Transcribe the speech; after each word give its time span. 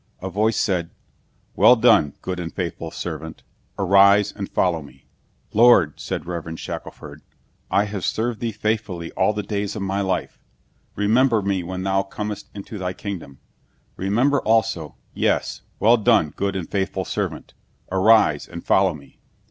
A 0.19 0.31
voice 0.31 0.57
said, 0.57 0.89
"Well 1.55 1.75
done, 1.75 2.15
good 2.23 2.39
and 2.39 2.51
faithful 2.51 2.89
servant. 2.89 3.43
Arise 3.77 4.31
and 4.31 4.49
follow 4.49 4.81
me." 4.81 5.05
"Lord," 5.53 5.99
said 5.99 6.25
Reverend 6.25 6.59
Shackelford, 6.59 7.21
"I 7.69 7.83
have 7.83 8.03
served 8.03 8.39
thee 8.39 8.51
faithfully 8.51 9.11
all 9.11 9.31
the 9.31 9.43
days 9.43 9.75
of 9.75 9.83
my 9.83 10.01
life. 10.01 10.39
Remember 10.95 11.43
me 11.43 11.61
when 11.61 11.83
thou 11.83 12.01
comest 12.01 12.49
into 12.55 12.79
thy 12.79 12.93
kingdom. 12.93 13.41
Remember 13.95 14.39
also" 14.39 14.95
"Yes. 15.27 15.61
Well 15.79 15.97
done, 15.97 16.31
good 16.31 16.55
and 16.55 16.67
faithful 16.67 17.05
servant. 17.05 17.53
Arise 17.91 18.47
and 18.47 18.65
follow 18.65 18.95
me." 18.95 19.19